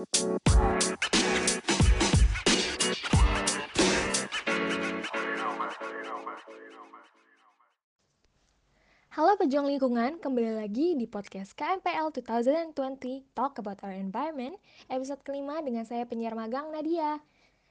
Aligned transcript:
Halo 0.00 0.08
pejuang 9.36 9.68
lingkungan, 9.68 10.16
kembali 10.24 10.56
lagi 10.56 10.96
di 10.96 11.04
podcast 11.04 11.52
KMPL 11.52 12.16
2020 12.16 13.28
Talk 13.36 13.60
About 13.60 13.84
Our 13.84 14.00
Environment, 14.00 14.56
episode 14.88 15.20
kelima 15.20 15.60
dengan 15.60 15.84
saya 15.84 16.08
penyiar 16.08 16.32
magang 16.32 16.72
Nadia. 16.72 17.20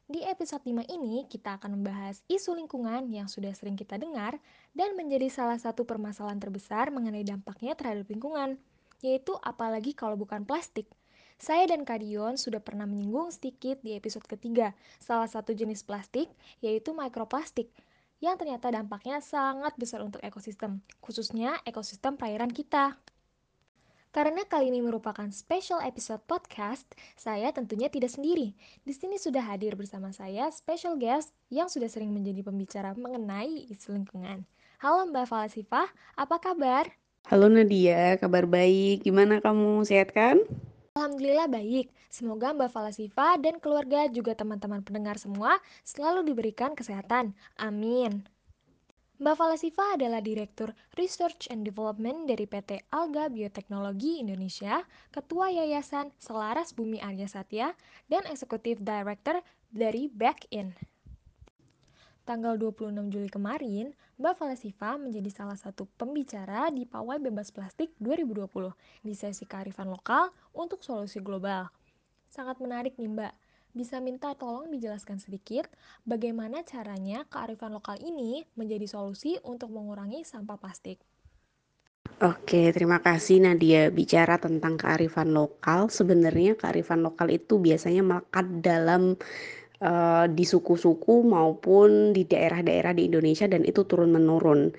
Di 0.05 0.21
episode 0.21 0.61
5 0.61 0.85
ini, 0.85 1.25
kita 1.25 1.57
akan 1.57 1.81
membahas 1.81 2.21
isu 2.29 2.53
lingkungan 2.53 3.09
yang 3.09 3.25
sudah 3.25 3.57
sering 3.57 3.73
kita 3.73 3.97
dengar 3.97 4.37
dan 4.77 4.93
menjadi 4.93 5.33
salah 5.33 5.57
satu 5.57 5.81
permasalahan 5.81 6.37
terbesar 6.37 6.93
mengenai 6.93 7.25
dampaknya 7.25 7.73
terhadap 7.73 8.05
lingkungan, 8.05 8.61
yaitu 9.01 9.33
apalagi 9.41 9.97
kalau 9.97 10.13
bukan 10.13 10.45
plastik. 10.45 10.85
Saya 11.39 11.71
dan 11.71 11.87
Kadion 11.87 12.35
sudah 12.35 12.59
pernah 12.59 12.83
menyinggung 12.83 13.31
sedikit 13.31 13.79
di 13.79 13.95
episode 13.95 14.27
ketiga, 14.27 14.75
salah 14.99 15.23
satu 15.23 15.55
jenis 15.55 15.87
plastik, 15.87 16.27
yaitu 16.59 16.91
mikroplastik, 16.91 17.71
yang 18.19 18.35
ternyata 18.35 18.67
dampaknya 18.67 19.23
sangat 19.23 19.71
besar 19.79 20.03
untuk 20.03 20.19
ekosistem, 20.19 20.83
khususnya 20.99 21.55
ekosistem 21.63 22.19
perairan 22.19 22.51
kita. 22.51 22.99
Karena 24.11 24.43
kali 24.43 24.67
ini 24.67 24.83
merupakan 24.83 25.31
special 25.31 25.79
episode 25.79 26.19
podcast, 26.27 26.83
saya 27.15 27.55
tentunya 27.55 27.87
tidak 27.87 28.11
sendiri. 28.11 28.51
Di 28.83 28.91
sini 28.91 29.15
sudah 29.15 29.39
hadir 29.39 29.79
bersama 29.79 30.11
saya 30.11 30.51
special 30.51 30.99
guest 30.99 31.31
yang 31.47 31.71
sudah 31.71 31.87
sering 31.87 32.11
menjadi 32.11 32.43
pembicara 32.43 32.91
mengenai 32.99 33.63
isu 33.71 33.95
lingkungan. 33.95 34.43
Halo 34.83 35.07
Mbak 35.07 35.23
Falasifah, 35.31 35.87
apa 36.19 36.35
kabar? 36.43 36.91
Halo 37.31 37.47
Nadia, 37.47 38.19
kabar 38.19 38.43
baik. 38.43 39.07
Gimana 39.07 39.39
kamu? 39.39 39.87
Sehat 39.87 40.11
kan? 40.11 40.43
Alhamdulillah 40.99 41.47
baik. 41.47 41.95
Semoga 42.11 42.51
Mbak 42.51 42.75
Falasifa 42.75 43.39
dan 43.39 43.63
keluarga 43.63 44.11
juga 44.11 44.35
teman-teman 44.35 44.83
pendengar 44.83 45.15
semua 45.15 45.55
selalu 45.87 46.27
diberikan 46.27 46.75
kesehatan. 46.75 47.31
Amin. 47.55 48.27
Mbak 49.23 49.35
Falasifa 49.39 49.95
adalah 49.95 50.19
Direktur 50.19 50.75
Research 50.99 51.47
and 51.47 51.63
Development 51.63 52.27
dari 52.27 52.43
PT 52.43 52.83
Alga 52.91 53.31
Bioteknologi 53.31 54.19
Indonesia, 54.19 54.83
Ketua 55.15 55.47
Yayasan 55.47 56.11
Selaras 56.19 56.75
Bumi 56.75 56.99
Arya 56.99 57.31
Satya, 57.31 57.79
dan 58.11 58.27
Eksekutif 58.27 58.83
Director 58.83 59.39
dari 59.71 60.11
Back 60.11 60.51
In. 60.51 60.75
Tanggal 62.29 62.61
26 62.61 63.09
Juli 63.09 63.25
kemarin, 63.25 63.89
Mbak 64.21 64.37
Falasifa 64.37 65.01
menjadi 65.01 65.33
salah 65.33 65.57
satu 65.57 65.89
pembicara 65.97 66.69
di 66.69 66.85
Pawai 66.85 67.17
Bebas 67.17 67.49
Plastik 67.49 67.89
2020 67.97 68.69
di 69.01 69.17
sesi 69.17 69.49
kearifan 69.49 69.89
lokal 69.89 70.29
untuk 70.53 70.85
solusi 70.85 71.25
global. 71.25 71.73
Sangat 72.29 72.61
menarik 72.61 73.01
nih 73.01 73.09
Mbak. 73.09 73.33
Bisa 73.73 73.97
minta 73.97 74.37
tolong 74.37 74.69
dijelaskan 74.69 75.17
sedikit 75.17 75.73
bagaimana 76.05 76.61
caranya 76.61 77.25
kearifan 77.33 77.73
lokal 77.73 77.97
ini 77.97 78.45
menjadi 78.53 78.85
solusi 78.85 79.41
untuk 79.41 79.73
mengurangi 79.73 80.21
sampah 80.21 80.61
plastik. 80.61 81.01
Oke, 82.21 82.69
terima 82.69 83.01
kasih 83.01 83.41
Nadia. 83.41 83.89
Bicara 83.89 84.37
tentang 84.37 84.77
kearifan 84.77 85.33
lokal, 85.33 85.89
sebenarnya 85.89 86.53
kearifan 86.53 87.01
lokal 87.01 87.33
itu 87.33 87.57
biasanya 87.57 88.05
melekat 88.05 88.45
dalam 88.61 89.17
uh, 89.83 90.25
di 90.29 90.43
suku-suku 90.43 91.23
maupun 91.25 92.11
di 92.15 92.23
daerah-daerah 92.27 92.95
di 92.95 93.07
Indonesia 93.07 93.47
dan 93.47 93.63
itu 93.63 93.83
turun 93.87 94.15
menurun. 94.15 94.71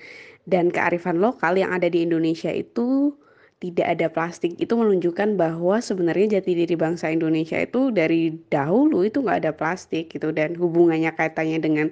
Dan 0.49 0.73
kearifan 0.73 1.21
lokal 1.21 1.61
yang 1.61 1.71
ada 1.77 1.87
di 1.93 2.03
Indonesia 2.05 2.49
itu 2.51 3.13
tidak 3.61 3.87
ada 3.93 4.09
plastik 4.09 4.57
itu 4.57 4.73
menunjukkan 4.73 5.37
bahwa 5.37 5.85
sebenarnya 5.85 6.41
jati 6.41 6.57
diri 6.57 6.77
bangsa 6.81 7.13
Indonesia 7.13 7.61
itu 7.61 7.93
dari 7.93 8.33
dahulu 8.49 9.05
itu 9.05 9.21
nggak 9.21 9.45
ada 9.45 9.53
plastik 9.53 10.09
gitu 10.09 10.33
dan 10.33 10.57
hubungannya 10.57 11.13
kaitannya 11.13 11.61
dengan 11.61 11.87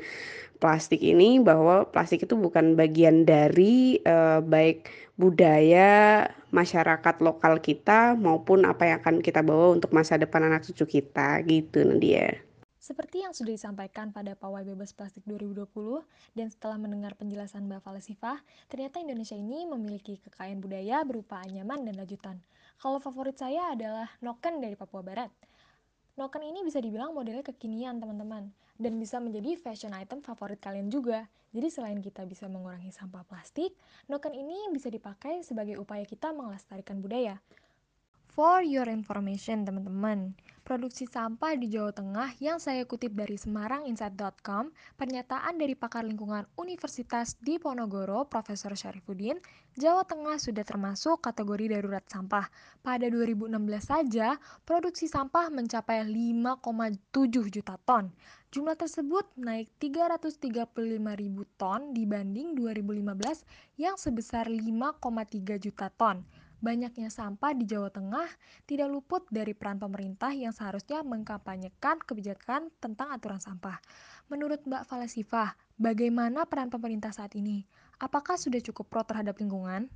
plastik 0.64 1.04
ini 1.04 1.36
bahwa 1.44 1.84
plastik 1.92 2.24
itu 2.24 2.34
bukan 2.40 2.72
bagian 2.72 3.28
dari 3.28 4.00
uh, 4.08 4.40
baik 4.40 4.88
budaya 5.20 6.24
masyarakat 6.56 7.20
lokal 7.20 7.60
kita 7.60 8.16
maupun 8.16 8.64
apa 8.64 8.88
yang 8.88 8.96
akan 9.04 9.20
kita 9.20 9.44
bawa 9.44 9.76
untuk 9.76 9.92
masa 9.92 10.16
depan 10.16 10.48
anak 10.48 10.64
cucu 10.64 10.98
kita 10.98 11.44
gitu 11.44 11.84
Nadia. 11.84 12.47
Seperti 12.88 13.20
yang 13.20 13.36
sudah 13.36 13.52
disampaikan 13.52 14.16
pada 14.16 14.32
Pawai 14.32 14.64
Bebas 14.64 14.96
Plastik 14.96 15.20
2020, 15.28 16.08
dan 16.32 16.48
setelah 16.48 16.80
mendengar 16.80 17.12
penjelasan 17.20 17.68
Mbak 17.68 17.84
Falsifah, 17.84 18.40
ternyata 18.64 18.96
Indonesia 18.96 19.36
ini 19.36 19.68
memiliki 19.68 20.16
kekayaan 20.16 20.56
budaya 20.56 21.04
berupa 21.04 21.36
anyaman 21.44 21.84
dan 21.84 22.00
lanjutan. 22.00 22.40
Kalau 22.80 22.96
favorit 22.96 23.36
saya 23.36 23.76
adalah 23.76 24.08
noken 24.24 24.64
dari 24.64 24.72
Papua 24.72 25.04
Barat. 25.04 25.28
Noken 26.16 26.40
ini 26.48 26.64
bisa 26.64 26.80
dibilang 26.80 27.12
modelnya 27.12 27.44
kekinian, 27.44 28.00
teman-teman, 28.00 28.48
dan 28.80 28.92
bisa 28.96 29.20
menjadi 29.20 29.60
fashion 29.60 29.92
item 29.92 30.24
favorit 30.24 30.56
kalian 30.56 30.88
juga. 30.88 31.28
Jadi 31.52 31.68
selain 31.68 32.00
kita 32.00 32.24
bisa 32.24 32.48
mengurangi 32.48 32.88
sampah 32.88 33.20
plastik, 33.28 33.76
noken 34.08 34.32
ini 34.32 34.72
bisa 34.72 34.88
dipakai 34.88 35.44
sebagai 35.44 35.76
upaya 35.76 36.08
kita 36.08 36.32
melestarikan 36.32 37.04
budaya. 37.04 37.36
For 38.38 38.62
your 38.62 38.86
information, 38.86 39.66
teman-teman, 39.66 40.30
produksi 40.62 41.10
sampah 41.10 41.58
di 41.58 41.74
Jawa 41.74 41.90
Tengah 41.90 42.38
yang 42.38 42.62
saya 42.62 42.86
kutip 42.86 43.10
dari 43.10 43.34
semaranginsight.com, 43.34 44.70
pernyataan 44.94 45.58
dari 45.58 45.74
pakar 45.74 46.06
lingkungan 46.06 46.46
Universitas 46.54 47.34
Diponegoro, 47.42 48.30
Profesor 48.30 48.78
Syarifuddin, 48.78 49.42
Jawa 49.74 50.06
Tengah 50.06 50.38
sudah 50.38 50.62
termasuk 50.62 51.18
kategori 51.18 51.82
darurat 51.82 52.06
sampah. 52.06 52.46
Pada 52.78 53.10
2016 53.10 53.50
saja, 53.82 54.38
produksi 54.62 55.10
sampah 55.10 55.50
mencapai 55.50 56.06
5,7 56.06 57.42
juta 57.50 57.74
ton. 57.82 58.14
Jumlah 58.54 58.78
tersebut 58.78 59.26
naik 59.34 59.66
335 59.82 60.78
ribu 61.18 61.42
ton 61.58 61.90
dibanding 61.90 62.54
2015 62.54 63.02
yang 63.82 63.98
sebesar 63.98 64.46
5,3 64.46 65.58
juta 65.58 65.90
ton. 65.90 66.22
Banyaknya 66.58 67.06
sampah 67.06 67.54
di 67.54 67.70
Jawa 67.70 67.86
Tengah 67.86 68.26
tidak 68.66 68.90
luput 68.90 69.22
dari 69.30 69.54
peran 69.54 69.78
pemerintah 69.78 70.34
yang 70.34 70.50
seharusnya 70.50 71.06
mengkampanyekan 71.06 72.02
kebijakan 72.02 72.74
tentang 72.82 73.14
aturan 73.14 73.38
sampah. 73.38 73.78
Menurut 74.26 74.66
Mbak 74.66 74.90
Falasifah, 74.90 75.54
bagaimana 75.78 76.50
peran 76.50 76.66
pemerintah 76.66 77.14
saat 77.14 77.38
ini? 77.38 77.62
Apakah 78.02 78.34
sudah 78.34 78.58
cukup 78.58 78.90
pro 78.90 79.06
terhadap 79.06 79.38
lingkungan? 79.38 79.86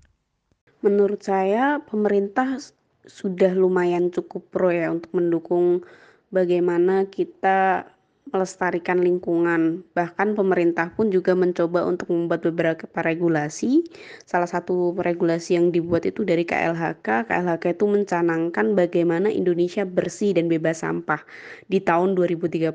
Menurut 0.87 1.27
saya, 1.27 1.83
pemerintah 1.83 2.63
sudah 3.07 3.59
lumayan 3.59 4.15
cukup 4.15 4.47
pro 4.55 4.71
ya 4.71 4.95
untuk 4.95 5.11
mendukung 5.19 5.83
bagaimana 6.31 7.11
kita 7.11 7.91
melestarikan 8.31 9.03
lingkungan. 9.03 9.83
Bahkan 9.99 10.39
pemerintah 10.39 10.95
pun 10.95 11.11
juga 11.11 11.35
mencoba 11.35 11.83
untuk 11.83 12.15
membuat 12.15 12.47
beberapa 12.47 12.87
regulasi. 13.03 13.83
Salah 14.23 14.47
satu 14.47 14.95
regulasi 14.95 15.59
yang 15.59 15.75
dibuat 15.75 16.07
itu 16.07 16.23
dari 16.23 16.47
KLHK. 16.47 17.27
KLHK 17.27 17.65
itu 17.75 17.87
mencanangkan 17.91 18.79
bagaimana 18.79 19.27
Indonesia 19.27 19.83
bersih 19.83 20.39
dan 20.39 20.47
bebas 20.47 20.87
sampah 20.87 21.21
di 21.67 21.83
tahun 21.83 22.15
2030 22.15 22.71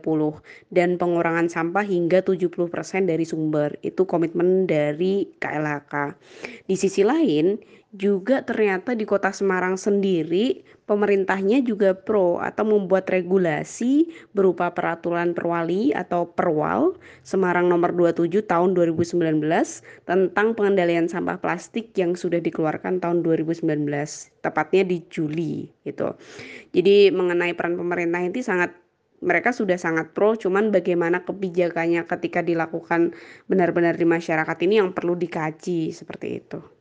dan 0.76 1.00
pengurangan 1.00 1.48
sampah 1.48 1.86
hingga 1.88 2.20
70% 2.22 3.08
dari 3.08 3.24
sumber. 3.24 3.80
Itu 3.80 4.04
komitmen 4.04 4.68
dari 4.68 5.32
KLHK. 5.40 5.94
Di 6.68 6.76
sisi 6.76 7.08
lain, 7.08 7.56
juga 7.96 8.44
ternyata 8.44 8.92
di 8.92 9.08
kota 9.08 9.32
Semarang 9.32 9.80
sendiri 9.80 10.60
pemerintahnya 10.92 11.64
juga 11.64 11.96
pro 11.96 12.36
atau 12.44 12.68
membuat 12.68 13.08
regulasi 13.08 14.12
berupa 14.36 14.76
peraturan 14.76 15.32
perwali 15.32 15.96
atau 15.96 16.28
perwal 16.28 17.00
Semarang 17.24 17.72
nomor 17.72 17.96
27 17.96 18.44
tahun 18.44 18.76
2019 18.76 19.40
tentang 20.04 20.48
pengendalian 20.52 21.08
sampah 21.08 21.40
plastik 21.40 21.96
yang 21.96 22.12
sudah 22.20 22.44
dikeluarkan 22.44 23.00
tahun 23.00 23.24
2019 23.24 23.64
tepatnya 24.44 24.84
di 24.84 24.98
Juli 25.08 25.72
gitu. 25.88 26.12
Jadi 26.76 27.12
mengenai 27.16 27.56
peran 27.56 27.80
pemerintah 27.80 28.20
ini 28.20 28.44
sangat 28.44 28.76
mereka 29.18 29.50
sudah 29.50 29.80
sangat 29.82 30.14
pro 30.14 30.38
cuman 30.38 30.70
bagaimana 30.70 31.26
kebijakannya 31.26 32.06
ketika 32.06 32.46
dilakukan 32.46 33.18
benar-benar 33.50 33.98
di 33.98 34.06
masyarakat 34.06 34.58
ini 34.68 34.78
yang 34.78 34.94
perlu 34.94 35.18
dikaji 35.18 35.90
seperti 35.90 36.44
itu. 36.44 36.77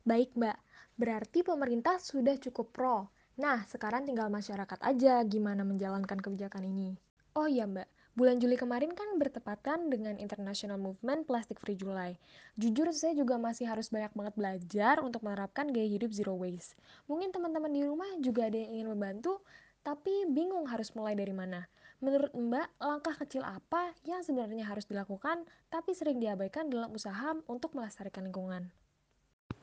Baik, 0.00 0.32
Mbak. 0.32 0.56
Berarti 0.96 1.44
pemerintah 1.44 2.00
sudah 2.00 2.36
cukup 2.40 2.72
pro. 2.72 3.12
Nah, 3.36 3.64
sekarang 3.68 4.08
tinggal 4.08 4.32
masyarakat 4.32 4.80
aja 4.80 5.20
gimana 5.28 5.60
menjalankan 5.60 6.16
kebijakan 6.16 6.64
ini. 6.64 6.96
Oh 7.36 7.44
iya, 7.44 7.68
Mbak. 7.68 7.88
Bulan 8.16 8.42
Juli 8.42 8.58
kemarin 8.58 8.96
kan 8.96 9.06
bertepatan 9.20 9.92
dengan 9.92 10.18
International 10.18 10.80
Movement 10.80 11.28
Plastic 11.28 11.60
Free 11.62 11.78
July. 11.78 12.18
Jujur 12.58 12.90
saya 12.96 13.14
juga 13.14 13.38
masih 13.38 13.68
harus 13.70 13.92
banyak 13.92 14.10
banget 14.16 14.34
belajar 14.34 14.94
untuk 15.04 15.22
menerapkan 15.22 15.70
gaya 15.70 15.86
hidup 15.86 16.10
zero 16.10 16.34
waste. 16.34 16.74
Mungkin 17.06 17.30
teman-teman 17.30 17.70
di 17.70 17.84
rumah 17.86 18.08
juga 18.18 18.50
ada 18.50 18.58
yang 18.58 18.82
ingin 18.82 18.88
membantu, 18.96 19.38
tapi 19.84 20.26
bingung 20.26 20.64
harus 20.66 20.90
mulai 20.96 21.14
dari 21.14 21.32
mana. 21.32 21.64
Menurut 22.00 22.32
Mbak, 22.32 22.68
langkah 22.80 23.14
kecil 23.20 23.44
apa 23.44 23.92
yang 24.08 24.24
sebenarnya 24.24 24.64
harus 24.64 24.88
dilakukan 24.88 25.44
tapi 25.68 25.92
sering 25.92 26.16
diabaikan 26.16 26.72
dalam 26.72 26.90
usaha 26.96 27.36
untuk 27.46 27.76
melestarikan 27.76 28.24
lingkungan? 28.24 28.72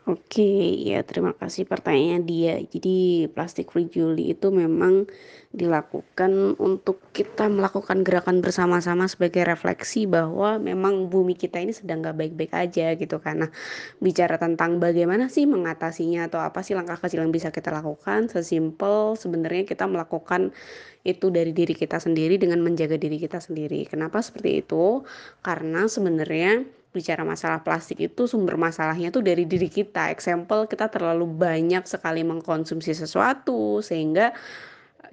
Oke, 0.08 0.48
ya 0.88 1.04
terima 1.04 1.36
kasih 1.36 1.68
pertanyaannya 1.68 2.24
dia. 2.24 2.56
Jadi 2.64 3.28
plastic 3.28 3.68
free 3.76 3.92
Juli 3.92 4.32
itu 4.32 4.48
memang 4.56 5.04
dilakukan 5.52 6.56
untuk 6.64 7.04
kita 7.12 7.52
melakukan 7.52 8.08
gerakan 8.08 8.40
bersama-sama 8.40 9.12
sebagai 9.12 9.44
refleksi 9.44 10.08
bahwa 10.08 10.64
memang 10.64 11.12
bumi 11.12 11.36
kita 11.36 11.60
ini 11.60 11.76
sedang 11.76 12.00
gak 12.08 12.16
baik-baik 12.24 12.56
aja 12.56 12.96
gitu 12.96 13.20
karena 13.20 13.52
bicara 14.00 14.40
tentang 14.40 14.80
bagaimana 14.80 15.28
sih 15.28 15.44
mengatasinya 15.44 16.32
atau 16.32 16.40
apa 16.40 16.64
sih 16.64 16.72
langkah 16.72 16.96
kecil 17.04 17.28
yang 17.28 17.36
bisa 17.36 17.52
kita 17.52 17.68
lakukan 17.76 18.32
sesimpel 18.32 19.20
sebenarnya 19.20 19.68
kita 19.68 19.92
melakukan 19.92 20.56
itu 21.04 21.28
dari 21.36 21.52
diri 21.52 21.76
kita 21.76 22.00
sendiri 22.00 22.40
dengan 22.40 22.64
menjaga 22.64 22.96
diri 22.96 23.20
kita 23.20 23.44
sendiri. 23.44 23.84
Kenapa 23.92 24.24
seperti 24.24 24.64
itu? 24.64 25.04
Karena 25.44 25.88
sebenarnya 25.92 26.64
bicara 26.98 27.22
masalah 27.22 27.62
plastik 27.62 28.02
itu 28.02 28.26
sumber 28.26 28.58
masalahnya 28.58 29.14
tuh 29.14 29.22
dari 29.22 29.46
diri 29.46 29.70
kita. 29.70 30.10
Example 30.10 30.66
kita 30.66 30.90
terlalu 30.90 31.30
banyak 31.30 31.86
sekali 31.86 32.26
mengkonsumsi 32.26 32.98
sesuatu 32.98 33.86
sehingga 33.86 34.34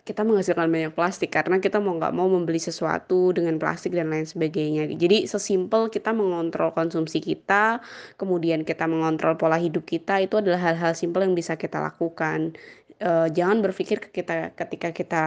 kita 0.04 0.20
menghasilkan 0.20 0.68
banyak 0.68 0.92
plastik 0.92 1.32
karena 1.32 1.56
kita 1.64 1.80
mau 1.80 1.96
nggak 1.96 2.12
mau 2.12 2.28
membeli 2.28 2.60
sesuatu 2.60 3.32
dengan 3.32 3.56
plastik 3.56 3.96
dan 3.96 4.12
lain 4.12 4.28
sebagainya. 4.28 4.92
Jadi 4.92 5.24
sesimpel 5.24 5.88
kita 5.88 6.12
mengontrol 6.12 6.76
konsumsi 6.76 7.24
kita, 7.24 7.80
kemudian 8.20 8.68
kita 8.68 8.84
mengontrol 8.84 9.40
pola 9.40 9.56
hidup 9.56 9.88
kita 9.88 10.20
itu 10.20 10.36
adalah 10.44 10.60
hal-hal 10.60 10.92
simpel 10.92 11.24
yang 11.24 11.32
bisa 11.32 11.56
kita 11.56 11.80
lakukan. 11.80 12.52
E, 13.00 13.32
jangan 13.32 13.64
berpikir 13.64 14.12
kita 14.12 14.52
ketika 14.52 14.92
kita 14.92 15.22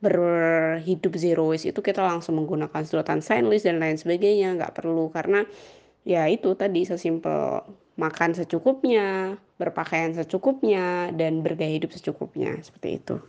berhidup 0.00 1.12
zero 1.18 1.52
waste 1.52 1.74
itu 1.74 1.80
kita 1.84 2.00
langsung 2.00 2.40
menggunakan 2.40 2.80
sedotan 2.86 3.20
stainless 3.20 3.68
dan 3.68 3.82
lain 3.82 4.00
sebagainya 4.00 4.56
nggak 4.56 4.72
perlu 4.72 5.12
karena 5.12 5.44
Ya 6.04 6.24
itu 6.26 6.56
tadi 6.56 6.88
sesimpel 6.88 7.60
makan 8.00 8.32
secukupnya, 8.32 9.36
berpakaian 9.60 10.16
secukupnya, 10.16 11.12
dan 11.12 11.44
bergaya 11.44 11.76
hidup 11.76 11.92
secukupnya, 11.92 12.56
seperti 12.64 12.96
itu. 12.96 13.20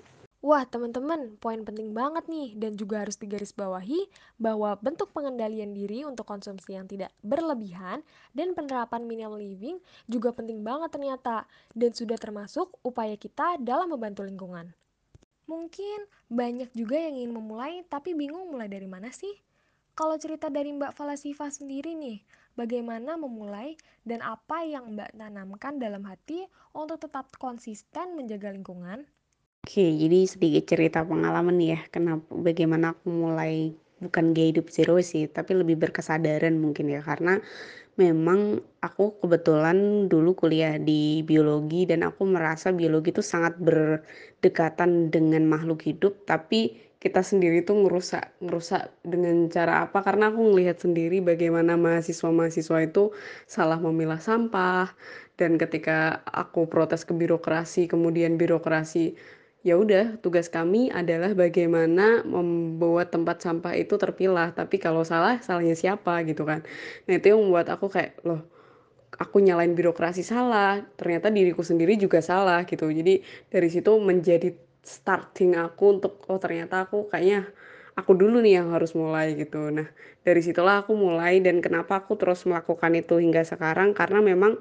Wah, 0.41 0.65
teman-teman, 0.65 1.38
poin 1.38 1.62
penting 1.62 1.94
banget 1.94 2.25
nih 2.25 2.57
dan 2.57 2.73
juga 2.73 3.06
harus 3.06 3.13
digarisbawahi 3.13 4.09
bahwa 4.41 4.73
bentuk 4.81 5.13
pengendalian 5.13 5.69
diri 5.69 6.01
untuk 6.01 6.25
konsumsi 6.25 6.73
yang 6.73 6.89
tidak 6.89 7.13
berlebihan 7.21 8.01
dan 8.33 8.57
penerapan 8.57 9.06
minimal 9.06 9.38
living 9.38 9.77
juga 10.09 10.33
penting 10.33 10.65
banget 10.65 10.89
ternyata 10.97 11.45
dan 11.77 11.94
sudah 11.94 12.18
termasuk 12.18 12.73
upaya 12.81 13.13
kita 13.21 13.62
dalam 13.62 13.94
membantu 13.94 14.25
lingkungan. 14.25 14.73
Mungkin 15.45 16.09
banyak 16.25 16.73
juga 16.73 16.97
yang 16.97 17.21
ingin 17.21 17.38
memulai 17.38 17.85
tapi 17.85 18.18
bingung 18.18 18.50
mulai 18.50 18.65
dari 18.65 18.89
mana 18.89 19.13
sih? 19.13 19.38
Kalau 19.94 20.18
cerita 20.18 20.50
dari 20.50 20.73
Mbak 20.73 20.97
Falasifa 20.97 21.53
sendiri 21.53 21.94
nih, 21.94 22.18
bagaimana 22.59 23.15
memulai 23.15 23.75
dan 24.03 24.19
apa 24.25 24.63
yang 24.65 24.95
Mbak 24.98 25.15
tanamkan 25.18 25.77
dalam 25.77 26.03
hati 26.07 26.45
untuk 26.75 27.01
tetap 27.03 27.31
konsisten 27.38 28.18
menjaga 28.18 28.51
lingkungan? 28.51 29.06
Oke, 29.62 29.86
jadi 29.94 30.25
sedikit 30.25 30.63
cerita 30.74 31.06
pengalaman 31.06 31.62
ya, 31.62 31.80
kenapa 31.94 32.25
bagaimana 32.33 32.98
aku 32.98 33.07
mulai 33.13 33.77
bukan 34.01 34.33
gaya 34.33 34.50
hidup 34.57 34.74
zero 34.74 34.98
sih, 35.06 35.30
tapi 35.30 35.53
lebih 35.53 35.77
berkesadaran 35.77 36.57
mungkin 36.57 36.89
ya, 36.89 37.06
karena 37.06 37.38
memang 37.94 38.57
aku 38.81 39.21
kebetulan 39.21 40.09
dulu 40.09 40.33
kuliah 40.33 40.81
di 40.81 41.21
biologi 41.21 41.86
dan 41.86 42.01
aku 42.01 42.25
merasa 42.25 42.74
biologi 42.74 43.13
itu 43.13 43.21
sangat 43.21 43.62
berdekatan 43.62 45.13
dengan 45.13 45.45
makhluk 45.45 45.86
hidup, 45.86 46.25
tapi 46.25 46.74
kita 47.01 47.25
sendiri 47.25 47.65
tuh 47.65 47.81
ngerusak 47.81 48.38
ngerusak 48.45 48.94
dengan 49.01 49.50
cara 49.50 49.89
apa? 49.89 50.06
Karena 50.06 50.30
aku 50.30 50.53
ngelihat 50.53 50.77
sendiri 50.86 51.18
bagaimana 51.18 51.74
mahasiswa-mahasiswa 51.74 52.77
itu 52.86 53.09
salah 53.50 53.81
memilah 53.81 54.21
sampah 54.21 54.94
dan 55.33 55.57
ketika 55.57 56.21
aku 56.30 56.69
protes 56.69 57.01
ke 57.01 57.18
birokrasi 57.18 57.89
kemudian 57.89 58.38
birokrasi 58.38 59.18
ya 59.65 59.81
udah 59.81 60.21
tugas 60.21 60.45
kami 60.50 60.94
adalah 60.94 61.33
bagaimana 61.33 62.21
membuat 62.21 63.09
tempat 63.09 63.42
sampah 63.42 63.74
itu 63.77 63.97
terpilah 63.97 64.54
tapi 64.54 64.77
kalau 64.77 65.01
salah 65.01 65.42
salahnya 65.42 65.74
siapa? 65.74 66.21
gitu 66.30 66.45
kan. 66.45 66.62
Nah 67.09 67.13
itu 67.18 67.33
yang 67.33 67.42
membuat 67.42 67.74
aku 67.74 67.89
kayak 67.89 68.21
loh 68.21 68.45
aku 69.18 69.42
nyalain 69.44 69.74
birokrasi 69.74 70.21
salah 70.21 70.86
ternyata 70.95 71.33
diriku 71.33 71.65
sendiri 71.65 71.97
juga 71.97 72.21
salah 72.21 72.62
gitu. 72.69 72.94
Jadi 72.94 73.25
dari 73.50 73.69
situ 73.74 73.92
menjadi 73.97 74.54
starting 74.81 75.57
aku 75.57 76.01
untuk 76.01 76.13
oh 76.28 76.39
ternyata 76.42 76.86
aku 76.89 77.07
kayaknya 77.12 77.50
aku 78.00 78.12
dulu 78.18 78.42
nih 78.42 78.62
yang 78.62 78.74
harus 78.74 78.92
mulai 78.98 79.36
gitu. 79.38 79.69
Nah, 79.69 79.88
dari 80.25 80.42
situlah 80.42 80.83
aku 80.83 80.94
mulai 80.95 81.44
dan 81.44 81.60
kenapa 81.60 82.01
aku 82.01 82.18
terus 82.18 82.44
melakukan 82.50 82.92
itu 82.98 83.19
hingga 83.22 83.44
sekarang 83.45 83.94
karena 83.94 84.19
memang 84.24 84.57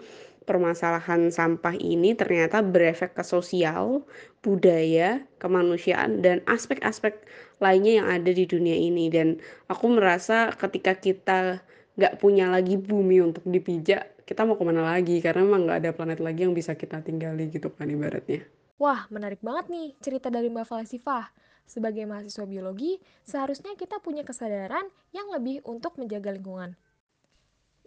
permasalahan 0.49 1.31
sampah 1.31 1.77
ini 1.79 2.17
ternyata 2.19 2.59
berefek 2.65 3.15
ke 3.15 3.23
sosial, 3.23 4.03
budaya, 4.43 5.23
kemanusiaan 5.39 6.25
dan 6.25 6.43
aspek-aspek 6.49 7.23
lainnya 7.63 8.03
yang 8.03 8.09
ada 8.11 8.31
di 8.35 8.45
dunia 8.49 8.75
ini 8.75 9.07
dan 9.13 9.39
aku 9.71 9.87
merasa 9.95 10.51
ketika 10.57 10.97
kita 10.99 11.63
nggak 11.95 12.19
punya 12.19 12.49
lagi 12.51 12.81
bumi 12.81 13.21
untuk 13.23 13.45
dipijak, 13.47 14.25
kita 14.27 14.43
mau 14.49 14.57
ke 14.59 14.65
mana 14.65 14.83
lagi 14.97 15.21
karena 15.23 15.45
memang 15.47 15.69
nggak 15.69 15.79
ada 15.87 15.91
planet 15.95 16.19
lagi 16.25 16.41
yang 16.49 16.55
bisa 16.57 16.75
kita 16.75 17.05
tinggali 17.05 17.53
gitu 17.53 17.69
kan 17.71 17.87
ibaratnya. 17.87 18.60
Wah, 18.81 19.05
menarik 19.13 19.45
banget 19.45 19.69
nih 19.69 19.93
cerita 20.01 20.33
dari 20.33 20.49
Mbak 20.49 20.65
Falsifah. 20.65 21.29
Sebagai 21.69 22.09
mahasiswa 22.09 22.49
biologi, 22.49 22.97
seharusnya 23.29 23.77
kita 23.77 24.01
punya 24.01 24.25
kesadaran 24.25 24.89
yang 25.13 25.29
lebih 25.29 25.61
untuk 25.69 26.01
menjaga 26.01 26.33
lingkungan. 26.33 26.73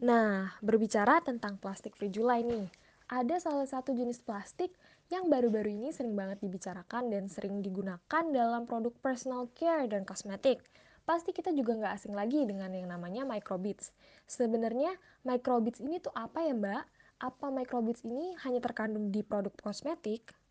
Nah, 0.06 0.54
berbicara 0.62 1.18
tentang 1.26 1.58
plastik 1.58 1.98
free 1.98 2.14
July 2.14 2.46
nih, 2.46 2.70
ada 3.10 3.42
salah 3.42 3.66
satu 3.66 3.98
jenis 3.98 4.22
plastik 4.22 4.70
yang 5.10 5.34
baru-baru 5.34 5.74
ini 5.74 5.90
sering 5.90 6.14
banget 6.14 6.46
dibicarakan 6.46 7.10
dan 7.10 7.26
sering 7.26 7.66
digunakan 7.66 8.24
dalam 8.30 8.70
produk 8.70 8.94
personal 9.02 9.50
care 9.58 9.90
dan 9.90 10.06
kosmetik. 10.06 10.62
Pasti 11.10 11.34
kita 11.34 11.50
juga 11.58 11.74
nggak 11.74 11.94
asing 11.98 12.14
lagi 12.14 12.46
dengan 12.46 12.70
yang 12.70 12.86
namanya 12.86 13.26
microbeads. 13.26 13.90
Sebenarnya 14.30 14.94
microbeads 15.26 15.82
ini 15.82 15.98
tuh 15.98 16.14
apa 16.14 16.46
ya 16.46 16.54
mbak? 16.54 16.86
Apa 17.18 17.50
microbeads 17.50 18.06
ini 18.06 18.38
hanya 18.46 18.62
terkandung 18.62 19.10
di 19.10 19.26
produk 19.26 19.58
kosmetik? 19.58 20.43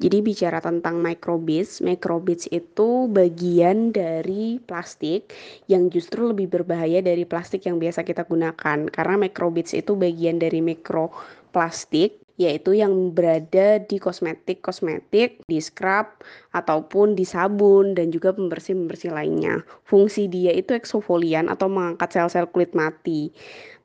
Jadi 0.00 0.20
bicara 0.20 0.60
tentang 0.60 1.00
microbeads, 1.00 1.80
microbeads 1.80 2.48
itu 2.52 3.08
bagian 3.08 3.92
dari 3.92 4.60
plastik 4.64 5.32
yang 5.68 5.88
justru 5.88 6.32
lebih 6.32 6.52
berbahaya 6.52 7.00
dari 7.00 7.24
plastik 7.24 7.64
yang 7.64 7.80
biasa 7.80 8.04
kita 8.04 8.28
gunakan. 8.28 8.88
Karena 8.92 9.14
microbeads 9.16 9.72
itu 9.76 9.96
bagian 9.96 10.40
dari 10.40 10.60
mikroplastik 10.64 12.20
yaitu 12.40 12.72
yang 12.72 13.12
berada 13.12 13.76
di 13.84 14.00
kosmetik-kosmetik, 14.00 15.44
di 15.44 15.60
scrub, 15.60 16.08
ataupun 16.56 17.12
di 17.12 17.28
sabun, 17.28 17.92
dan 17.92 18.08
juga 18.08 18.32
pembersih-pembersih 18.32 19.12
lainnya. 19.12 19.60
Fungsi 19.84 20.24
dia 20.24 20.56
itu 20.56 20.72
eksofolian 20.72 21.52
atau 21.52 21.68
mengangkat 21.68 22.16
sel-sel 22.16 22.48
kulit 22.48 22.72
mati. 22.72 23.28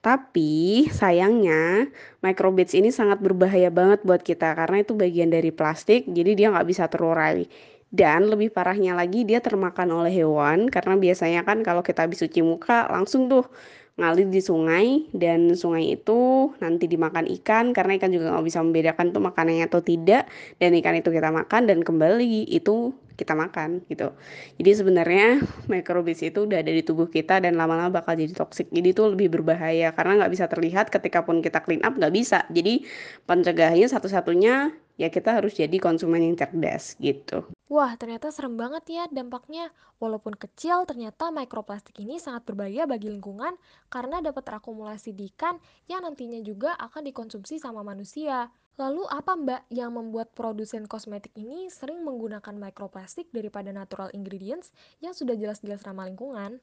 Tapi 0.06 0.86
sayangnya 0.94 1.90
microbeads 2.22 2.78
ini 2.78 2.90
sangat 2.94 3.18
berbahaya 3.26 3.74
banget 3.74 4.06
buat 4.08 4.22
kita 4.22 4.54
karena 4.60 4.78
itu 4.86 4.94
bagian 4.94 5.34
dari 5.34 5.50
plastik 5.50 6.06
jadi 6.06 6.32
dia 6.38 6.48
nggak 6.54 6.68
bisa 6.70 6.86
terurai. 6.94 7.50
Dan 7.90 8.30
lebih 8.30 8.50
parahnya 8.54 8.94
lagi 8.94 9.24
dia 9.30 9.40
termakan 9.42 9.90
oleh 10.04 10.14
hewan 10.14 10.70
karena 10.70 10.94
biasanya 11.00 11.42
kan 11.48 11.58
kalau 11.66 11.82
kita 11.82 12.06
habis 12.06 12.22
cuci 12.22 12.42
muka 12.46 12.86
langsung 12.94 13.26
tuh 13.32 13.50
ngalir 13.96 14.28
di 14.28 14.44
sungai 14.44 15.08
dan 15.16 15.56
sungai 15.56 15.96
itu 15.96 16.52
nanti 16.60 16.84
dimakan 16.92 17.32
ikan 17.40 17.72
karena 17.72 17.96
ikan 17.96 18.12
juga 18.12 18.36
nggak 18.36 18.46
bisa 18.46 18.60
membedakan 18.60 19.16
tuh 19.16 19.24
makanannya 19.24 19.64
atau 19.72 19.80
tidak 19.80 20.28
dan 20.60 20.76
ikan 20.76 21.00
itu 21.00 21.10
kita 21.16 21.32
makan 21.32 21.64
dan 21.64 21.80
kembali 21.80 22.52
itu 22.52 22.92
kita 23.16 23.32
makan 23.32 23.88
gitu. 23.88 24.12
Jadi 24.60 24.72
sebenarnya 24.76 25.28
microbeads 25.72 26.28
itu 26.28 26.44
udah 26.44 26.60
ada 26.60 26.72
di 26.76 26.84
tubuh 26.84 27.08
kita 27.08 27.40
dan 27.40 27.56
lama-lama 27.56 28.04
bakal 28.04 28.20
jadi 28.20 28.36
toksik 28.36 28.68
jadi 28.76 28.92
itu 28.92 29.08
lebih 29.08 29.32
berbahaya 29.32 29.96
karena 29.96 30.20
nggak 30.20 30.32
bisa 30.36 30.46
terlihat 30.52 30.92
ketika 30.92 31.24
pun 31.24 31.40
kita 31.40 31.64
clean 31.64 31.80
up 31.88 31.96
nggak 31.96 32.12
bisa. 32.12 32.44
Jadi 32.52 32.84
pencegahannya 33.24 33.88
satu-satunya 33.88 34.76
ya 35.00 35.08
kita 35.08 35.40
harus 35.40 35.56
jadi 35.56 35.80
konsumen 35.80 36.20
yang 36.20 36.36
cerdas 36.36 37.00
gitu 37.00 37.55
Wah, 37.66 37.98
ternyata 37.98 38.30
serem 38.30 38.54
banget 38.54 38.86
ya 38.94 39.04
dampaknya. 39.10 39.74
Walaupun 39.98 40.38
kecil, 40.38 40.86
ternyata 40.86 41.34
mikroplastik 41.34 41.98
ini 41.98 42.22
sangat 42.22 42.46
berbahaya 42.46 42.86
bagi 42.86 43.10
lingkungan 43.10 43.58
karena 43.90 44.22
dapat 44.22 44.46
terakumulasi 44.46 45.18
di 45.18 45.34
ikan 45.34 45.58
yang 45.90 46.06
nantinya 46.06 46.38
juga 46.46 46.78
akan 46.78 47.10
dikonsumsi 47.10 47.58
sama 47.58 47.82
manusia. 47.82 48.54
Lalu 48.78 49.08
apa 49.10 49.34
mbak 49.34 49.62
yang 49.74 49.98
membuat 49.98 50.36
produsen 50.38 50.86
kosmetik 50.86 51.34
ini 51.34 51.72
sering 51.74 52.06
menggunakan 52.06 52.54
mikroplastik 52.54 53.34
daripada 53.34 53.74
natural 53.74 54.14
ingredients 54.14 54.70
yang 55.02 55.18
sudah 55.18 55.34
jelas-jelas 55.34 55.82
ramah 55.82 56.06
lingkungan? 56.06 56.62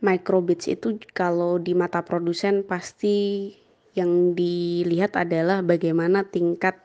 microbeads 0.00 0.66
itu 0.68 0.96
kalau 1.12 1.60
di 1.60 1.76
mata 1.76 2.00
produsen 2.00 2.64
pasti 2.64 3.52
yang 3.92 4.32
dilihat 4.32 5.14
adalah 5.16 5.60
bagaimana 5.60 6.24
tingkat 6.24 6.80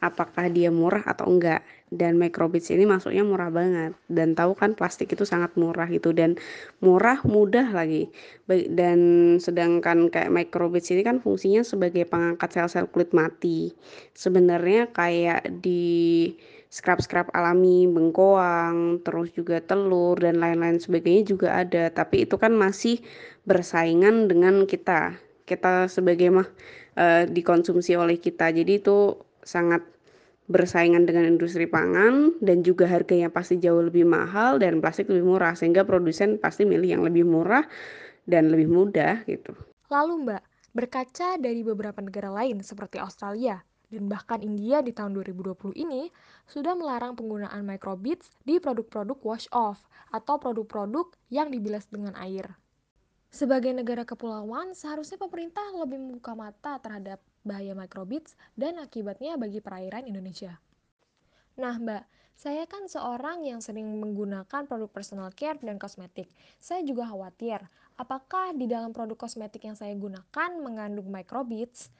apakah 0.00 0.48
dia 0.48 0.72
murah 0.72 1.04
atau 1.04 1.28
enggak. 1.28 1.64
Dan 1.90 2.22
microbeads 2.22 2.70
ini 2.70 2.86
masuknya 2.86 3.26
murah 3.26 3.50
banget. 3.50 3.92
Dan 4.06 4.38
tahu 4.38 4.54
kan 4.54 4.78
plastik 4.78 5.10
itu 5.12 5.26
sangat 5.26 5.54
murah 5.58 5.90
gitu. 5.90 6.10
Dan 6.16 6.40
murah 6.80 7.20
mudah 7.26 7.70
lagi. 7.70 8.08
Dan 8.48 8.98
sedangkan 9.38 10.08
kayak 10.08 10.32
microbeads 10.32 10.90
ini 10.94 11.02
kan 11.02 11.18
fungsinya 11.18 11.66
sebagai 11.66 12.06
pengangkat 12.08 12.50
sel-sel 12.50 12.88
kulit 12.88 13.12
mati. 13.12 13.74
Sebenarnya 14.14 14.88
kayak 14.90 15.60
di 15.60 16.32
scrub-scrub 16.70 17.34
alami 17.34 17.90
bengkoang 17.90 19.02
terus 19.02 19.34
juga 19.34 19.58
telur 19.58 20.14
dan 20.22 20.38
lain-lain 20.38 20.78
sebagainya 20.78 21.26
juga 21.26 21.48
ada. 21.66 21.90
Tapi 21.90 22.24
itu 22.24 22.38
kan 22.38 22.54
masih 22.54 23.02
bersaingan 23.44 24.30
dengan 24.30 24.64
kita. 24.64 25.18
Kita 25.42 25.90
sebagai 25.90 26.30
mah 26.30 26.48
e, 26.94 27.26
dikonsumsi 27.26 27.98
oleh 27.98 28.22
kita. 28.22 28.54
Jadi 28.54 28.78
itu 28.78 29.18
sangat 29.50 29.82
bersaingan 30.50 31.06
dengan 31.06 31.26
industri 31.26 31.66
pangan 31.66 32.34
dan 32.42 32.62
juga 32.66 32.86
harganya 32.86 33.30
pasti 33.30 33.58
jauh 33.58 33.86
lebih 33.86 34.06
mahal 34.06 34.58
dan 34.58 34.82
plastik 34.82 35.06
lebih 35.06 35.26
murah 35.26 35.54
sehingga 35.54 35.86
produsen 35.86 36.38
pasti 36.38 36.66
milih 36.66 36.98
yang 36.98 37.02
lebih 37.06 37.22
murah 37.22 37.66
dan 38.26 38.50
lebih 38.50 38.66
mudah 38.66 39.22
gitu. 39.30 39.54
Lalu 39.90 40.26
Mbak, 40.26 40.42
berkaca 40.74 41.38
dari 41.38 41.62
beberapa 41.62 41.98
negara 42.02 42.30
lain 42.30 42.62
seperti 42.62 42.98
Australia 42.98 43.62
dan 43.90 44.06
bahkan 44.06 44.38
India 44.42 44.82
di 44.82 44.94
tahun 44.94 45.18
2020 45.18 45.74
ini 45.74 46.10
sudah 46.46 46.78
melarang 46.78 47.18
penggunaan 47.18 47.66
microbeads 47.66 48.30
di 48.46 48.62
produk-produk 48.62 49.18
wash 49.26 49.50
off 49.50 49.82
atau 50.14 50.38
produk-produk 50.38 51.10
yang 51.30 51.50
dibilas 51.50 51.90
dengan 51.90 52.14
air. 52.18 52.46
Sebagai 53.30 53.70
negara 53.70 54.02
kepulauan, 54.02 54.74
seharusnya 54.74 55.14
pemerintah 55.14 55.62
lebih 55.78 56.02
membuka 56.02 56.34
mata 56.34 56.82
terhadap 56.82 57.22
bahaya 57.46 57.72
microbeads 57.72 58.36
dan 58.56 58.76
akibatnya 58.80 59.36
bagi 59.40 59.60
perairan 59.64 60.04
Indonesia. 60.04 60.60
Nah, 61.60 61.76
Mbak, 61.76 62.04
saya 62.40 62.64
kan 62.64 62.88
seorang 62.88 63.44
yang 63.44 63.60
sering 63.60 63.84
menggunakan 64.00 64.64
produk 64.64 64.88
personal 64.88 65.28
care 65.36 65.60
dan 65.60 65.76
kosmetik. 65.76 66.32
Saya 66.56 66.80
juga 66.80 67.04
khawatir, 67.04 67.60
apakah 68.00 68.56
di 68.56 68.64
dalam 68.64 68.96
produk 68.96 69.16
kosmetik 69.28 69.68
yang 69.68 69.76
saya 69.76 69.92
gunakan 69.92 70.50
mengandung 70.56 71.12
microbeads? 71.12 71.92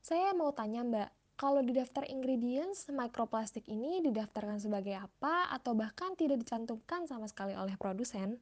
Saya 0.00 0.32
mau 0.32 0.56
tanya, 0.56 0.80
Mbak, 0.80 1.08
kalau 1.36 1.60
di 1.60 1.76
daftar 1.76 2.08
ingredients, 2.08 2.88
mikroplastik 2.88 3.68
ini 3.68 4.00
didaftarkan 4.04 4.60
sebagai 4.60 4.96
apa 4.96 5.52
atau 5.52 5.76
bahkan 5.76 6.16
tidak 6.16 6.40
dicantumkan 6.40 7.04
sama 7.04 7.28
sekali 7.28 7.52
oleh 7.52 7.76
produsen? 7.76 8.40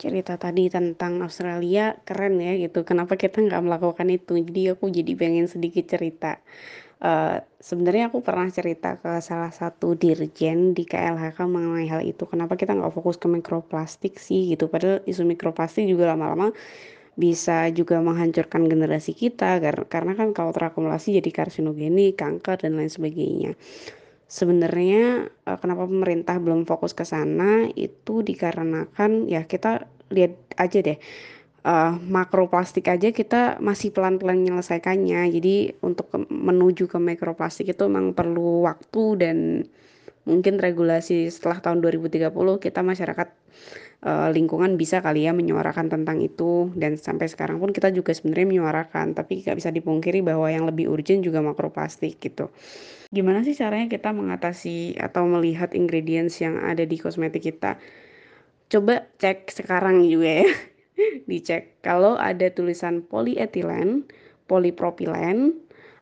Cerita 0.00 0.40
tadi 0.40 0.72
tentang 0.72 1.20
Australia 1.20 1.92
keren 2.08 2.40
ya 2.40 2.56
gitu. 2.56 2.88
Kenapa 2.88 3.20
kita 3.20 3.44
nggak 3.44 3.60
melakukan 3.60 4.08
itu? 4.08 4.40
Jadi 4.40 4.72
aku 4.72 4.88
jadi 4.88 5.12
pengen 5.12 5.44
sedikit 5.44 5.84
cerita. 5.92 6.40
Uh, 7.00 7.40
sebenarnya 7.60 8.12
aku 8.12 8.20
pernah 8.20 8.48
cerita 8.52 9.00
ke 9.00 9.24
salah 9.24 9.52
satu 9.52 9.96
dirjen 9.96 10.76
di 10.76 10.84
KLHK 10.88 11.38
mengenai 11.44 11.88
hal 11.88 12.00
itu. 12.04 12.24
Kenapa 12.24 12.56
kita 12.56 12.72
nggak 12.76 12.92
fokus 12.96 13.20
ke 13.20 13.28
mikroplastik 13.28 14.16
sih 14.16 14.52
gitu? 14.52 14.72
Padahal 14.72 15.04
isu 15.04 15.28
mikroplastik 15.28 15.84
juga 15.84 16.12
lama-lama 16.12 16.52
bisa 17.20 17.68
juga 17.76 18.00
menghancurkan 18.00 18.64
generasi 18.64 19.12
kita 19.12 19.60
karena 19.92 20.12
kan 20.16 20.32
kalau 20.32 20.56
terakumulasi 20.56 21.20
jadi 21.20 21.30
karsinogenik, 21.44 22.16
kanker 22.16 22.64
dan 22.64 22.80
lain 22.80 22.88
sebagainya. 22.88 23.52
Sebenarnya 24.30 25.26
uh, 25.26 25.58
kenapa 25.58 25.90
pemerintah 25.90 26.38
belum 26.38 26.62
fokus 26.62 26.94
ke 26.94 27.02
sana 27.02 27.66
itu 27.74 28.22
dikarenakan 28.22 29.26
ya 29.26 29.42
kita 29.42 29.90
lihat 30.14 30.38
aja 30.54 30.78
deh 30.78 30.98
uh, 31.64 31.98
makroplastik 31.98 32.88
aja 32.88 33.10
kita 33.12 33.60
masih 33.60 33.92
pelan-pelan 33.92 34.40
menyelesaikannya. 34.40 35.28
Jadi 35.34 35.76
untuk 35.84 36.08
ke, 36.12 36.18
menuju 36.30 36.88
ke 36.88 36.98
mikroplastik 37.00 37.72
itu 37.72 37.84
memang 37.90 38.16
perlu 38.16 38.64
waktu 38.64 39.04
dan 39.20 39.36
mungkin 40.28 40.60
regulasi 40.60 41.32
setelah 41.32 41.64
tahun 41.64 41.80
2030 41.80 42.30
kita 42.60 42.80
masyarakat 42.84 43.28
uh, 44.04 44.28
lingkungan 44.30 44.76
bisa 44.76 45.00
kali 45.00 45.24
ya 45.26 45.32
menyuarakan 45.32 45.88
tentang 45.88 46.20
itu 46.20 46.70
dan 46.76 47.00
sampai 47.00 47.26
sekarang 47.26 47.56
pun 47.56 47.72
kita 47.72 47.88
juga 47.88 48.12
sebenarnya 48.12 48.46
menyuarakan 48.46 49.16
tapi 49.16 49.40
nggak 49.40 49.56
bisa 49.56 49.72
dipungkiri 49.72 50.20
bahwa 50.20 50.46
yang 50.52 50.68
lebih 50.68 50.92
urgent 50.92 51.24
juga 51.24 51.40
makroplastik 51.40 52.20
gitu. 52.20 52.52
Gimana 53.10 53.42
sih 53.42 53.58
caranya 53.58 53.90
kita 53.90 54.14
mengatasi 54.14 54.94
atau 54.94 55.26
melihat 55.26 55.74
ingredients 55.74 56.38
yang 56.38 56.62
ada 56.62 56.86
di 56.86 56.94
kosmetik 56.94 57.42
kita? 57.42 57.74
Coba 58.70 59.10
cek 59.18 59.50
sekarang 59.50 60.06
juga 60.06 60.46
ya. 60.46 60.50
Dicek 61.30 61.82
kalau 61.82 62.14
ada 62.14 62.46
tulisan 62.54 63.02
polietilen, 63.02 64.06
polipropilen, 64.46 65.58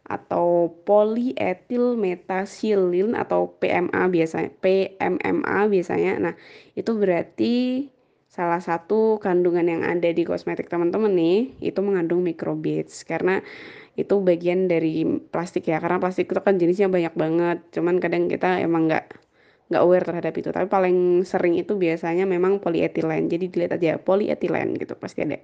atau 0.08 0.72
polietil 0.88 1.96
metasilin 2.00 3.12
atau 3.12 3.56
PMA 3.60 4.08
biasanya 4.08 4.50
PMMA 4.64 5.58
biasanya. 5.68 6.12
Nah, 6.16 6.34
itu 6.72 6.96
berarti 6.96 7.88
salah 8.28 8.60
satu 8.60 9.20
kandungan 9.20 9.68
yang 9.68 9.82
ada 9.84 10.08
di 10.12 10.24
kosmetik 10.24 10.72
teman-teman 10.72 11.12
nih 11.12 11.56
itu 11.60 11.80
mengandung 11.84 12.24
microbeads 12.24 13.04
karena 13.04 13.44
itu 13.98 14.14
bagian 14.22 14.70
dari 14.70 15.02
plastik 15.32 15.66
ya 15.66 15.82
karena 15.82 15.98
plastik 15.98 16.30
itu 16.30 16.40
kan 16.46 16.54
jenisnya 16.60 16.88
banyak 16.88 17.14
banget. 17.18 17.58
Cuman 17.74 17.98
kadang 17.98 18.30
kita 18.30 18.62
emang 18.62 18.86
nggak 18.88 19.04
nggak 19.68 19.82
aware 19.84 20.06
terhadap 20.06 20.34
itu. 20.40 20.48
Tapi 20.54 20.66
paling 20.70 21.26
sering 21.26 21.54
itu 21.58 21.74
biasanya 21.74 22.24
memang 22.24 22.62
polietilen. 22.62 23.26
Jadi 23.26 23.44
dilihat 23.52 23.72
aja 23.76 23.98
polietilen 23.98 24.78
gitu 24.78 24.94
pasti 24.94 25.26
ada. 25.26 25.38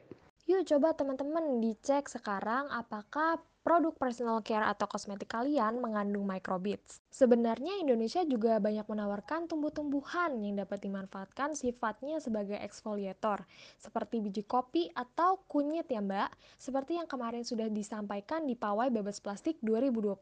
Yuk 0.44 0.62
coba 0.68 0.92
teman-teman 0.94 1.58
dicek 1.58 2.04
sekarang 2.06 2.68
apakah 2.70 3.40
produk 3.64 3.96
personal 3.96 4.44
care 4.44 4.68
atau 4.68 4.84
kosmetik 4.84 5.32
kalian 5.32 5.80
mengandung 5.80 6.28
microbeads. 6.28 7.00
Sebenarnya 7.08 7.80
Indonesia 7.80 8.20
juga 8.28 8.60
banyak 8.60 8.84
menawarkan 8.84 9.48
tumbuh-tumbuhan 9.48 10.36
yang 10.44 10.60
dapat 10.60 10.84
dimanfaatkan 10.84 11.56
sifatnya 11.56 12.20
sebagai 12.20 12.60
eksfoliator, 12.60 13.48
seperti 13.80 14.20
biji 14.20 14.44
kopi 14.44 14.92
atau 14.92 15.40
kunyit 15.48 15.88
ya 15.88 16.04
mbak, 16.04 16.28
seperti 16.60 17.00
yang 17.00 17.08
kemarin 17.08 17.40
sudah 17.40 17.72
disampaikan 17.72 18.44
di 18.44 18.52
Pawai 18.52 18.92
Bebas 18.92 19.24
Plastik 19.24 19.56
2020. 19.64 20.12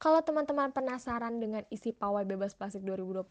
Kalau 0.00 0.20
teman-teman 0.24 0.72
penasaran 0.72 1.36
dengan 1.36 1.68
isi 1.68 1.92
Pawai 1.92 2.24
Bebas 2.24 2.56
Plastik 2.56 2.80
2020, 2.80 3.28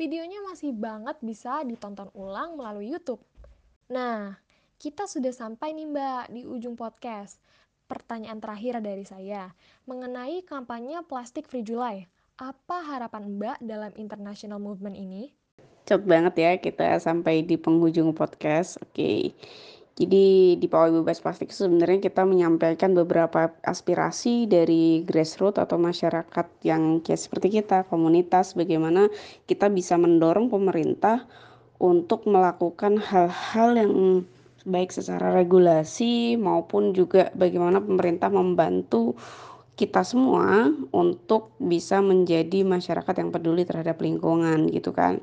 videonya 0.00 0.40
masih 0.48 0.72
banget 0.72 1.20
bisa 1.20 1.60
ditonton 1.68 2.08
ulang 2.16 2.56
melalui 2.56 2.88
YouTube. 2.88 3.20
Nah, 3.92 4.40
kita 4.80 5.04
sudah 5.04 5.36
sampai 5.36 5.76
nih 5.76 5.90
Mbak 5.90 6.24
di 6.32 6.42
ujung 6.48 6.78
podcast 6.78 7.44
pertanyaan 7.88 8.38
terakhir 8.38 8.84
dari 8.84 9.02
saya 9.08 9.56
mengenai 9.88 10.44
kampanye 10.44 11.00
Plastik 11.08 11.48
Free 11.48 11.64
July. 11.64 12.04
Apa 12.38 12.84
harapan 12.84 13.34
Mbak 13.40 13.58
dalam 13.64 13.92
international 13.96 14.62
movement 14.62 14.94
ini? 14.94 15.32
Cepet 15.88 16.04
banget 16.06 16.34
ya 16.36 16.52
kita 16.60 17.00
sampai 17.00 17.42
di 17.42 17.56
penghujung 17.56 18.12
podcast. 18.12 18.78
Oke. 18.84 19.32
Jadi 19.98 20.54
di 20.54 20.66
Pawai 20.70 20.94
Bebas 20.94 21.18
Plastik 21.18 21.50
sebenarnya 21.50 21.98
kita 21.98 22.22
menyampaikan 22.22 22.94
beberapa 22.94 23.50
aspirasi 23.66 24.46
dari 24.46 25.02
grassroots 25.02 25.58
atau 25.58 25.74
masyarakat 25.74 26.46
yang 26.62 27.02
kayak 27.02 27.18
seperti 27.18 27.58
kita, 27.58 27.82
komunitas, 27.90 28.54
bagaimana 28.54 29.10
kita 29.50 29.66
bisa 29.66 29.98
mendorong 29.98 30.54
pemerintah 30.54 31.26
untuk 31.82 32.30
melakukan 32.30 33.02
hal-hal 33.02 33.74
yang 33.74 33.94
baik 34.68 34.92
secara 34.92 35.32
regulasi 35.32 36.36
maupun 36.36 36.92
juga 36.92 37.32
bagaimana 37.32 37.80
pemerintah 37.80 38.28
membantu 38.28 39.16
kita 39.78 40.02
semua 40.02 40.68
untuk 40.90 41.54
bisa 41.62 42.02
menjadi 42.02 42.66
masyarakat 42.66 43.14
yang 43.14 43.30
peduli 43.30 43.62
terhadap 43.62 44.02
lingkungan 44.02 44.66
gitu 44.68 44.90
kan. 44.90 45.22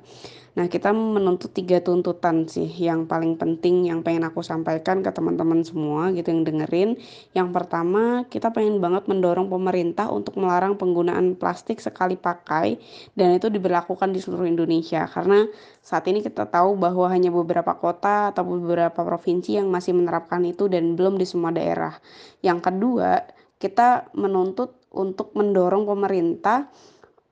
Nah, 0.56 0.72
kita 0.72 0.96
menuntut 0.96 1.52
tiga 1.52 1.84
tuntutan 1.84 2.48
sih 2.48 2.72
yang 2.80 3.04
paling 3.12 3.36
penting 3.36 3.92
yang 3.92 4.00
pengen 4.08 4.24
aku 4.24 4.40
sampaikan 4.40 5.04
ke 5.04 5.12
teman-teman 5.12 5.68
semua 5.68 6.16
gitu 6.16 6.32
yang 6.32 6.48
dengerin. 6.48 6.96
Yang 7.36 7.50
pertama, 7.52 8.24
kita 8.32 8.56
pengen 8.56 8.80
banget 8.80 9.04
mendorong 9.12 9.52
pemerintah 9.52 10.08
untuk 10.08 10.40
melarang 10.40 10.80
penggunaan 10.80 11.36
plastik 11.36 11.84
sekali 11.84 12.16
pakai 12.16 12.80
dan 13.20 13.36
itu 13.36 13.52
diberlakukan 13.52 14.16
di 14.16 14.24
seluruh 14.24 14.48
Indonesia 14.48 15.04
karena 15.12 15.44
saat 15.84 16.08
ini 16.08 16.24
kita 16.24 16.48
tahu 16.48 16.80
bahwa 16.80 17.12
hanya 17.12 17.36
beberapa 17.36 17.76
kota 17.76 18.32
atau 18.32 18.48
beberapa 18.48 19.04
provinsi 19.04 19.60
yang 19.60 19.68
masih 19.68 19.92
menerapkan 19.92 20.40
itu 20.48 20.72
dan 20.72 20.96
belum 20.96 21.20
di 21.20 21.28
semua 21.28 21.52
daerah. 21.52 22.00
Yang 22.40 22.72
kedua, 22.72 23.28
kita 23.60 24.08
menuntut 24.16 24.80
untuk 24.96 25.36
mendorong 25.36 25.84
pemerintah 25.84 26.72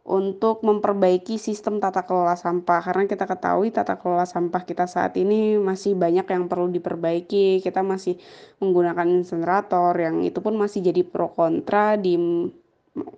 untuk 0.04 0.68
memperbaiki 0.68 1.40
sistem 1.40 1.80
tata 1.80 2.04
kelola 2.04 2.36
sampah. 2.36 2.84
Karena 2.84 3.04
kita 3.08 3.24
ketahui 3.24 3.72
tata 3.72 3.96
kelola 3.96 4.28
sampah 4.28 4.64
kita 4.68 4.84
saat 4.84 5.16
ini 5.16 5.56
masih 5.56 5.96
banyak 5.96 6.28
yang 6.28 6.52
perlu 6.52 6.68
diperbaiki. 6.68 7.64
Kita 7.64 7.82
masih 7.82 8.20
menggunakan 8.60 9.08
insenerator 9.08 9.96
yang 9.96 10.20
itu 10.28 10.44
pun 10.44 10.60
masih 10.60 10.84
jadi 10.92 11.02
pro 11.08 11.32
kontra 11.32 11.96
di 11.96 12.20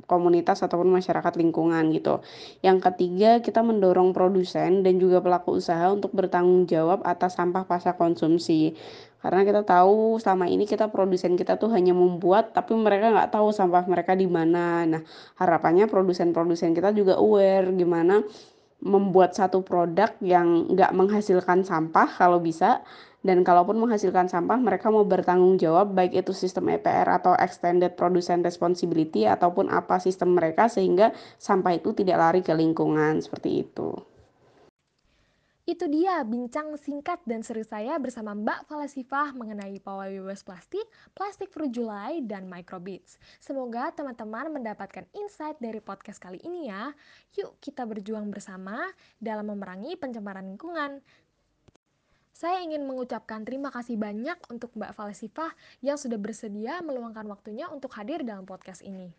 komunitas 0.07 0.63
ataupun 0.63 0.87
masyarakat 0.87 1.33
lingkungan 1.35 1.91
gitu. 1.91 2.23
Yang 2.63 2.91
ketiga, 2.91 3.43
kita 3.43 3.59
mendorong 3.59 4.15
produsen 4.15 4.85
dan 4.85 4.95
juga 5.01 5.19
pelaku 5.19 5.59
usaha 5.59 5.91
untuk 5.91 6.15
bertanggung 6.15 6.63
jawab 6.69 7.03
atas 7.03 7.35
sampah 7.35 7.67
pasca 7.67 7.99
konsumsi. 7.99 8.77
Karena 9.19 9.41
kita 9.41 9.65
tahu 9.65 10.21
selama 10.21 10.45
ini 10.45 10.69
kita 10.69 10.93
produsen 10.93 11.33
kita 11.33 11.57
tuh 11.57 11.73
hanya 11.73 11.97
membuat 11.97 12.53
tapi 12.53 12.77
mereka 12.77 13.09
nggak 13.09 13.33
tahu 13.33 13.49
sampah 13.49 13.83
mereka 13.89 14.13
di 14.13 14.29
mana. 14.29 14.85
Nah, 14.85 15.01
harapannya 15.41 15.89
produsen-produsen 15.89 16.77
kita 16.77 16.93
juga 16.93 17.17
aware 17.17 17.73
gimana 17.73 18.21
membuat 18.85 19.33
satu 19.33 19.65
produk 19.65 20.13
yang 20.21 20.69
nggak 20.69 20.93
menghasilkan 20.93 21.65
sampah 21.65 22.05
kalau 22.05 22.37
bisa 22.37 22.85
dan 23.25 23.41
kalaupun 23.41 23.81
menghasilkan 23.81 24.29
sampah 24.29 24.61
mereka 24.61 24.93
mau 24.93 25.01
bertanggung 25.01 25.57
jawab 25.57 25.97
baik 25.97 26.13
itu 26.13 26.29
sistem 26.29 26.69
EPR 26.69 27.09
atau 27.09 27.33
extended 27.41 27.97
production 27.97 28.45
responsibility 28.45 29.25
ataupun 29.25 29.73
apa 29.73 29.97
sistem 29.97 30.37
mereka 30.37 30.69
sehingga 30.69 31.09
sampah 31.41 31.81
itu 31.81 31.97
tidak 31.97 32.21
lari 32.21 32.41
ke 32.45 32.53
lingkungan 32.53 33.25
seperti 33.25 33.65
itu. 33.65 33.97
Itu 35.65 35.89
dia 35.89 36.21
bincang 36.21 36.77
singkat 36.77 37.25
dan 37.25 37.41
seru 37.41 37.65
saya 37.65 37.97
bersama 37.97 38.37
Mbak 38.37 38.69
Falasifah 38.69 39.33
mengenai 39.33 39.81
pawai 39.81 40.13
bebas 40.21 40.45
plastik, 40.45 40.85
plastik 41.17 41.49
July, 41.73 42.21
dan 42.21 42.45
microbeads. 42.45 43.17
Semoga 43.41 43.89
teman-teman 43.89 44.53
mendapatkan 44.53 45.09
insight 45.17 45.57
dari 45.57 45.81
podcast 45.81 46.21
kali 46.21 46.37
ini 46.45 46.69
ya. 46.69 46.93
Yuk 47.41 47.57
kita 47.57 47.81
berjuang 47.81 48.29
bersama 48.29 48.77
dalam 49.17 49.49
memerangi 49.49 49.97
pencemaran 49.97 50.45
lingkungan. 50.45 51.01
Saya 52.29 52.61
ingin 52.61 52.85
mengucapkan 52.85 53.41
terima 53.41 53.73
kasih 53.73 53.97
banyak 53.97 54.37
untuk 54.53 54.69
Mbak 54.77 54.93
Falasifah 54.93 55.49
yang 55.81 55.97
sudah 55.97 56.21
bersedia 56.21 56.77
meluangkan 56.85 57.25
waktunya 57.25 57.65
untuk 57.73 57.89
hadir 57.97 58.21
dalam 58.21 58.45
podcast 58.45 58.85
ini. 58.85 59.09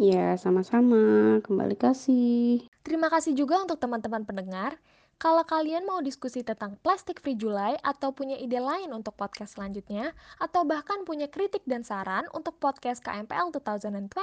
Ya, 0.00 0.32
sama-sama. 0.40 1.42
Kembali 1.44 1.76
kasih. 1.76 2.64
Terima 2.86 3.12
kasih 3.12 3.34
juga 3.34 3.60
untuk 3.60 3.76
teman-teman 3.82 4.24
pendengar. 4.24 4.80
Kalau 5.18 5.42
kalian 5.42 5.82
mau 5.82 5.98
diskusi 5.98 6.46
tentang 6.46 6.78
plastik 6.78 7.18
free 7.18 7.34
July 7.34 7.74
atau 7.82 8.14
punya 8.14 8.38
ide 8.38 8.62
lain 8.62 8.94
untuk 8.94 9.18
podcast 9.18 9.58
selanjutnya, 9.58 10.14
atau 10.38 10.62
bahkan 10.62 11.02
punya 11.02 11.26
kritik 11.26 11.66
dan 11.66 11.82
saran 11.82 12.30
untuk 12.30 12.54
podcast 12.62 13.02
KMPL 13.02 13.50
2020, 13.50 14.14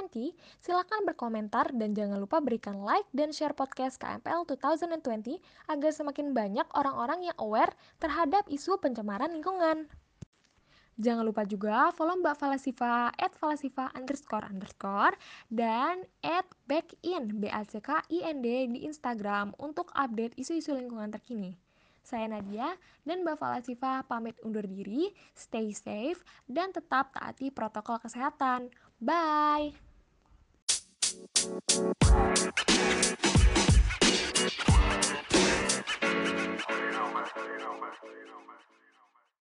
silakan 0.63 1.03
berkomentar 1.03 1.75
dan 1.75 1.91
jangan 1.91 2.15
lupa 2.15 2.39
berikan 2.39 2.79
like 2.79 3.03
dan 3.11 3.35
share 3.35 3.51
podcast 3.51 3.99
KMPL 3.99 4.47
2020 4.47 5.35
agar 5.67 5.91
semakin 5.91 6.31
banyak 6.31 6.67
orang-orang 6.71 7.27
yang 7.27 7.37
aware 7.43 7.75
terhadap 7.99 8.47
isu 8.47 8.79
pencemaran 8.79 9.35
lingkungan. 9.35 9.91
Jangan 10.95 11.27
lupa 11.27 11.43
juga 11.43 11.91
follow 11.91 12.15
Mbak 12.23 12.39
Falasifa 12.39 13.11
at 13.11 13.35
falasifa 13.35 13.91
underscore 13.99 14.47
underscore 14.47 15.15
dan 15.51 16.07
at 16.23 16.47
backin 16.71 17.35
b 17.35 17.51
a 17.51 17.67
c 17.67 17.83
k 17.83 17.99
i 18.15 18.23
n 18.23 18.39
d 18.39 18.71
di 18.71 18.87
Instagram 18.87 19.51
untuk 19.59 19.91
update 19.91 20.39
isu-isu 20.39 20.71
lingkungan 20.71 21.11
terkini. 21.11 21.59
Saya 22.05 22.29
Nadia 22.29 22.77
dan 23.03 23.25
Mbak 23.25 23.41
Falasifa 23.41 24.05
pamit 24.05 24.37
undur 24.45 24.63
diri, 24.63 25.09
stay 25.33 25.73
safe, 25.73 26.21
dan 26.45 26.69
tetap 26.69 27.11
taati 27.11 27.49
protokol 27.49 27.97
kesehatan. 27.97 28.69
Bye! 29.01 29.73